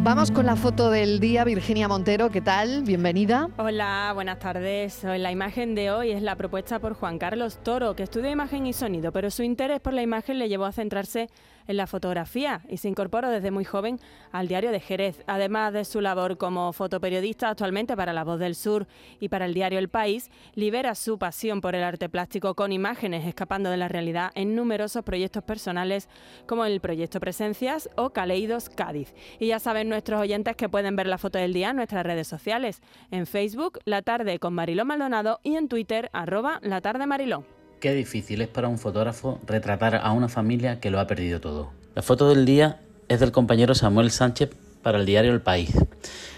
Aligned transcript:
Vamos 0.00 0.30
con 0.30 0.46
la 0.46 0.56
foto 0.56 0.90
del 0.90 1.18
día, 1.20 1.44
Virginia 1.44 1.88
Montero, 1.88 2.30
¿qué 2.30 2.40
tal? 2.40 2.82
Bienvenida. 2.84 3.48
Hola, 3.58 4.12
buenas 4.14 4.38
tardes. 4.38 5.02
La 5.02 5.32
imagen 5.32 5.74
de 5.74 5.90
hoy 5.90 6.12
es 6.12 6.22
la 6.22 6.36
propuesta 6.36 6.78
por 6.78 6.94
Juan 6.94 7.18
Carlos 7.18 7.58
Toro, 7.62 7.94
que 7.94 8.04
estudia 8.04 8.30
imagen 8.30 8.66
y 8.66 8.72
sonido, 8.72 9.12
pero 9.12 9.30
su 9.30 9.42
interés 9.42 9.80
por 9.80 9.92
la 9.92 10.02
imagen 10.02 10.38
le 10.38 10.48
llevó 10.48 10.64
a 10.66 10.72
centrarse 10.72 11.28
en 11.68 11.76
la 11.76 11.86
fotografía 11.86 12.62
y 12.68 12.78
se 12.78 12.88
incorporó 12.88 13.28
desde 13.28 13.50
muy 13.50 13.64
joven 13.64 14.00
al 14.32 14.48
diario 14.48 14.72
de 14.72 14.80
Jerez. 14.80 15.22
Además 15.26 15.72
de 15.74 15.84
su 15.84 16.00
labor 16.00 16.38
como 16.38 16.72
fotoperiodista 16.72 17.50
actualmente 17.50 17.94
para 17.94 18.14
La 18.14 18.24
Voz 18.24 18.40
del 18.40 18.54
Sur 18.54 18.86
y 19.20 19.28
para 19.28 19.44
el 19.44 19.54
diario 19.54 19.78
El 19.78 19.88
País, 19.88 20.30
libera 20.54 20.94
su 20.94 21.18
pasión 21.18 21.60
por 21.60 21.74
el 21.74 21.84
arte 21.84 22.08
plástico 22.08 22.54
con 22.54 22.72
imágenes 22.72 23.26
escapando 23.26 23.68
de 23.70 23.76
la 23.76 23.88
realidad 23.88 24.30
en 24.34 24.56
numerosos 24.56 25.04
proyectos 25.04 25.44
personales 25.44 26.08
como 26.46 26.64
el 26.64 26.80
proyecto 26.80 27.20
Presencias 27.20 27.90
o 27.96 28.10
Caleidos 28.10 28.70
Cádiz. 28.70 29.14
Y 29.38 29.48
ya 29.48 29.58
saben 29.58 29.87
nuestros 29.88 30.20
oyentes 30.20 30.56
que 30.56 30.68
pueden 30.68 30.96
ver 30.96 31.06
la 31.06 31.18
foto 31.18 31.38
del 31.38 31.52
día 31.52 31.70
en 31.70 31.76
nuestras 31.76 32.04
redes 32.04 32.28
sociales, 32.28 32.80
en 33.10 33.26
Facebook 33.26 33.78
La 33.84 34.02
Tarde 34.02 34.38
con 34.38 34.54
Mariló 34.54 34.84
Maldonado 34.84 35.40
y 35.42 35.56
en 35.56 35.68
Twitter 35.68 36.10
arroba 36.12 36.60
La 36.62 36.80
Tarde 36.80 37.06
Mariló. 37.06 37.44
Qué 37.80 37.94
difícil 37.94 38.40
es 38.42 38.48
para 38.48 38.68
un 38.68 38.78
fotógrafo 38.78 39.40
retratar 39.46 39.96
a 39.96 40.12
una 40.12 40.28
familia 40.28 40.80
que 40.80 40.90
lo 40.90 40.98
ha 41.00 41.06
perdido 41.06 41.40
todo. 41.40 41.70
La 41.94 42.02
foto 42.02 42.28
del 42.28 42.44
día 42.44 42.80
es 43.08 43.20
del 43.20 43.32
compañero 43.32 43.74
Samuel 43.74 44.10
Sánchez 44.10 44.50
para 44.82 44.98
el 44.98 45.06
diario 45.06 45.32
El 45.32 45.40
País. 45.40 45.72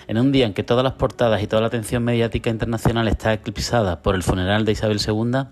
En 0.06 0.18
un 0.18 0.32
día 0.32 0.46
en 0.46 0.54
que 0.54 0.62
todas 0.62 0.84
las 0.84 0.94
portadas 0.94 1.42
y 1.42 1.46
toda 1.46 1.62
la 1.62 1.68
atención 1.68 2.02
mediática 2.02 2.50
internacional 2.50 3.08
está 3.08 3.32
eclipsada 3.32 4.02
por 4.02 4.14
el 4.14 4.22
funeral 4.22 4.64
de 4.64 4.72
Isabel 4.72 5.00
II, 5.06 5.44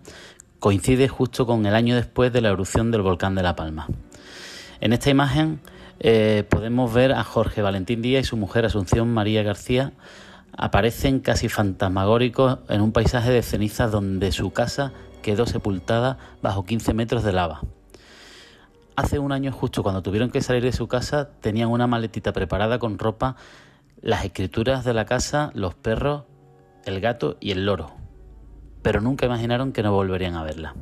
coincide 0.58 1.08
justo 1.08 1.46
con 1.46 1.64
el 1.66 1.74
año 1.74 1.94
después 1.94 2.32
de 2.32 2.40
la 2.40 2.50
erupción 2.50 2.90
del 2.90 3.02
volcán 3.02 3.34
de 3.34 3.42
La 3.42 3.56
Palma. 3.56 3.86
En 4.80 4.92
esta 4.92 5.10
imagen 5.10 5.60
eh, 6.00 6.44
podemos 6.48 6.92
ver 6.92 7.12
a 7.12 7.24
Jorge 7.24 7.62
Valentín 7.62 8.02
Díaz 8.02 8.22
y 8.22 8.28
su 8.28 8.36
mujer 8.36 8.64
Asunción 8.64 9.12
María 9.12 9.42
García 9.42 9.92
aparecen 10.56 11.20
casi 11.20 11.48
fantasmagóricos 11.48 12.58
en 12.68 12.80
un 12.80 12.92
paisaje 12.92 13.30
de 13.30 13.42
cenizas 13.42 13.90
donde 13.90 14.32
su 14.32 14.52
casa 14.52 14.92
quedó 15.22 15.46
sepultada 15.46 16.18
bajo 16.42 16.64
15 16.64 16.94
metros 16.94 17.24
de 17.24 17.32
lava. 17.32 17.62
Hace 18.96 19.18
un 19.18 19.30
año 19.30 19.52
justo 19.52 19.82
cuando 19.82 20.02
tuvieron 20.02 20.30
que 20.30 20.40
salir 20.40 20.62
de 20.62 20.72
su 20.72 20.88
casa 20.88 21.30
tenían 21.40 21.68
una 21.68 21.86
maletita 21.86 22.32
preparada 22.32 22.78
con 22.78 22.98
ropa, 22.98 23.36
las 24.00 24.24
escrituras 24.24 24.84
de 24.84 24.94
la 24.94 25.04
casa, 25.04 25.52
los 25.54 25.74
perros, 25.74 26.24
el 26.84 27.00
gato 27.00 27.36
y 27.40 27.52
el 27.52 27.64
loro. 27.64 27.92
Pero 28.82 29.00
nunca 29.00 29.26
imaginaron 29.26 29.72
que 29.72 29.82
no 29.82 29.92
volverían 29.92 30.34
a 30.34 30.42
verla. 30.42 30.74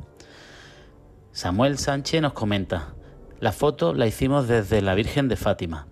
Samuel 1.31 1.77
Sánchez 1.77 2.21
nos 2.21 2.33
comenta, 2.33 2.95
la 3.39 3.51
foto 3.51 3.93
la 3.93 4.07
hicimos 4.07 4.47
desde 4.47 4.81
la 4.81 4.95
Virgen 4.95 5.27
de 5.27 5.35
Fátima, 5.35 5.85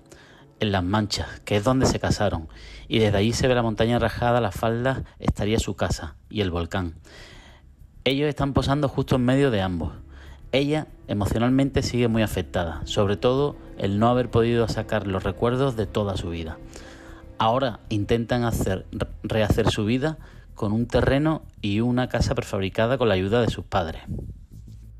en 0.59 0.71
Las 0.71 0.83
Manchas, 0.83 1.41
que 1.41 1.57
es 1.57 1.63
donde 1.63 1.85
se 1.85 1.99
casaron, 1.99 2.47
y 2.87 2.99
desde 2.99 3.17
allí 3.17 3.33
se 3.33 3.47
ve 3.47 3.55
la 3.55 3.61
montaña 3.61 3.99
rajada, 3.99 4.41
las 4.41 4.55
faldas 4.55 5.03
estaría 5.19 5.59
su 5.59 5.75
casa 5.75 6.15
y 6.29 6.41
el 6.41 6.49
volcán. 6.49 6.95
Ellos 8.03 8.29
están 8.29 8.53
posando 8.53 8.87
justo 8.87 9.15
en 9.15 9.25
medio 9.25 9.51
de 9.51 9.61
ambos. 9.61 9.93
Ella 10.51 10.87
emocionalmente 11.07 11.83
sigue 11.83 12.07
muy 12.07 12.23
afectada, 12.23 12.81
sobre 12.85 13.17
todo 13.17 13.55
el 13.77 13.99
no 13.99 14.09
haber 14.09 14.31
podido 14.31 14.67
sacar 14.67 15.05
los 15.05 15.23
recuerdos 15.23 15.75
de 15.75 15.85
toda 15.85 16.17
su 16.17 16.29
vida. 16.29 16.57
Ahora 17.37 17.79
intentan 17.89 18.43
hacer, 18.43 18.85
rehacer 19.23 19.69
su 19.69 19.85
vida 19.85 20.17
con 20.55 20.71
un 20.71 20.87
terreno 20.87 21.43
y 21.61 21.81
una 21.81 22.07
casa 22.07 22.33
prefabricada 22.33 22.97
con 22.97 23.09
la 23.09 23.15
ayuda 23.15 23.41
de 23.41 23.49
sus 23.49 23.65
padres. 23.65 24.01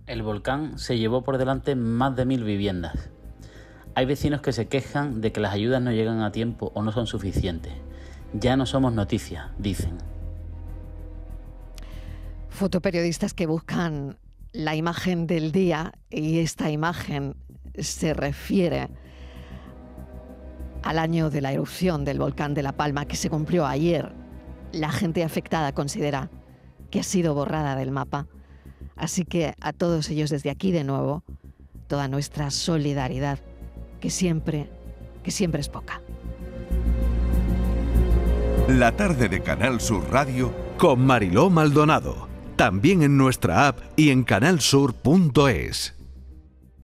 El 0.07 0.21
volcán 0.21 0.77
se 0.77 0.97
llevó 0.97 1.23
por 1.23 1.37
delante 1.37 1.75
más 1.75 2.15
de 2.15 2.25
mil 2.25 2.43
viviendas. 2.43 3.09
Hay 3.95 4.05
vecinos 4.05 4.41
que 4.41 4.51
se 4.51 4.67
quejan 4.67 5.21
de 5.21 5.31
que 5.31 5.39
las 5.39 5.53
ayudas 5.53 5.81
no 5.81 5.91
llegan 5.91 6.21
a 6.21 6.31
tiempo 6.31 6.71
o 6.75 6.83
no 6.83 6.91
son 6.91 7.07
suficientes. 7.07 7.73
Ya 8.33 8.57
no 8.57 8.65
somos 8.65 8.93
noticias, 8.93 9.49
dicen 9.57 9.97
fotoperiodistas 12.55 13.33
que 13.33 13.45
buscan 13.45 14.17
la 14.53 14.75
imagen 14.75 15.27
del 15.27 15.51
día 15.51 15.91
y 16.09 16.39
esta 16.39 16.71
imagen 16.71 17.35
se 17.77 18.13
refiere 18.13 18.87
al 20.81 20.97
año 20.97 21.29
de 21.29 21.41
la 21.41 21.51
erupción 21.51 22.05
del 22.05 22.17
volcán 22.17 22.53
de 22.53 22.63
La 22.63 22.71
Palma 22.71 23.05
que 23.05 23.17
se 23.17 23.29
cumplió 23.29 23.65
ayer. 23.65 24.13
La 24.71 24.89
gente 24.89 25.23
afectada 25.23 25.73
considera 25.73 26.29
que 26.89 27.01
ha 27.01 27.03
sido 27.03 27.33
borrada 27.33 27.75
del 27.75 27.91
mapa. 27.91 28.27
Así 28.95 29.25
que 29.25 29.53
a 29.59 29.73
todos 29.73 30.09
ellos 30.09 30.29
desde 30.29 30.49
aquí 30.49 30.71
de 30.71 30.83
nuevo, 30.83 31.23
toda 31.87 32.07
nuestra 32.07 32.51
solidaridad, 32.51 33.39
que 33.99 34.09
siempre, 34.09 34.69
que 35.23 35.31
siempre 35.31 35.61
es 35.61 35.69
poca. 35.69 36.01
La 38.67 38.91
tarde 38.93 39.29
de 39.29 39.41
Canal 39.41 39.79
Sur 39.81 40.09
Radio 40.11 40.53
con 40.77 41.05
Mariló 41.05 41.49
Maldonado 41.49 42.35
también 42.55 43.03
en 43.03 43.17
nuestra 43.17 43.67
app 43.67 43.79
y 43.95 44.09
en 44.09 44.23
canalsur.es. 44.23 45.93